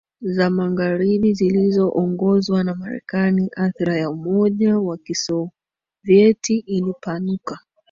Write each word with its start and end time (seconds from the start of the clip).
za 0.21 0.49
magharibi 0.49 1.33
zilizoongozwa 1.33 2.63
na 2.63 2.75
Marekani 2.75 3.51
Athira 3.55 3.97
ya 3.97 4.09
Umoja 4.09 4.77
wa 4.79 4.97
Kisovyeti 4.97 6.57
ilipanuka 6.57 7.59